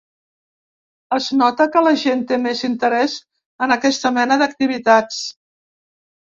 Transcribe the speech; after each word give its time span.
Es 1.17 1.27
nota 1.41 1.67
que 1.75 1.83
la 1.89 1.93
gent 2.05 2.25
té 2.33 2.41
més 2.47 2.65
interès 2.71 3.19
en 3.67 3.77
aquesta 3.79 4.15
mena 4.19 4.41
d’activitats. 4.45 5.25